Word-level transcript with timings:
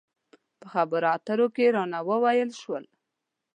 په 0.59 0.65
خبرو 0.73 1.11
خبرو 1.15 1.45
کې 1.55 1.65
رانه 1.75 1.99
وویل 2.09 2.51
شول. 2.61 2.85